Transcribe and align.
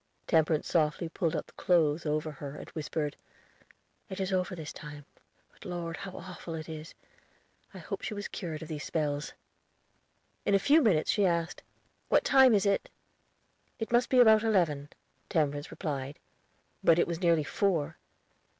Temperance 0.25 0.67
softly 0.67 1.09
pulled 1.09 1.35
up 1.35 1.45
the 1.45 1.51
clothes 1.51 2.07
over 2.07 2.31
her 2.31 2.55
and 2.55 2.67
whispered: 2.71 3.15
"It 4.09 4.19
is 4.19 4.33
over 4.33 4.45
for 4.45 4.55
this 4.55 4.73
time; 4.73 5.05
but 5.53 5.63
Lord, 5.63 5.95
how 5.97 6.13
awful 6.13 6.55
it 6.55 6.67
is! 6.67 6.95
I 7.71 7.77
hoped 7.77 8.05
she 8.05 8.15
was 8.15 8.27
cured 8.27 8.63
of 8.63 8.67
these 8.67 8.83
spells." 8.83 9.33
In 10.43 10.55
a 10.55 10.57
few 10.57 10.81
minutes 10.81 11.11
she 11.11 11.27
asked, 11.27 11.61
"What 12.09 12.23
time 12.23 12.55
is 12.55 12.65
it?" 12.65 12.89
"It 13.77 13.91
must 13.91 14.09
be 14.09 14.19
about 14.19 14.41
eleven," 14.41 14.89
Temperance 15.29 15.69
replied; 15.69 16.17
but 16.83 16.97
it 16.97 17.05
was 17.05 17.21
nearly 17.21 17.43
four. 17.43 17.97